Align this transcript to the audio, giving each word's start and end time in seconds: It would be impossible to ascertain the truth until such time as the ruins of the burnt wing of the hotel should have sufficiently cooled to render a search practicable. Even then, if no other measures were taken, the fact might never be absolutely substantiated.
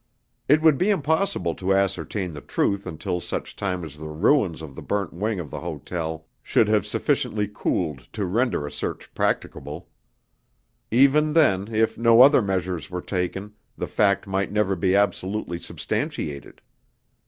It 0.49 0.63
would 0.63 0.79
be 0.79 0.89
impossible 0.89 1.53
to 1.53 1.75
ascertain 1.75 2.33
the 2.33 2.41
truth 2.41 2.87
until 2.87 3.19
such 3.19 3.55
time 3.55 3.83
as 3.83 3.99
the 3.99 4.07
ruins 4.09 4.63
of 4.63 4.73
the 4.73 4.81
burnt 4.81 5.13
wing 5.13 5.39
of 5.39 5.51
the 5.51 5.59
hotel 5.59 6.25
should 6.41 6.67
have 6.69 6.87
sufficiently 6.87 7.47
cooled 7.47 8.07
to 8.13 8.25
render 8.25 8.65
a 8.65 8.71
search 8.71 9.13
practicable. 9.13 9.89
Even 10.89 11.33
then, 11.33 11.67
if 11.71 11.99
no 11.99 12.21
other 12.21 12.41
measures 12.41 12.89
were 12.89 12.99
taken, 13.03 13.53
the 13.77 13.85
fact 13.85 14.25
might 14.25 14.51
never 14.51 14.75
be 14.75 14.95
absolutely 14.95 15.59
substantiated. 15.59 16.61